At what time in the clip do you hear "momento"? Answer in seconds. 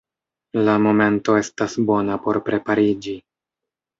0.85-1.35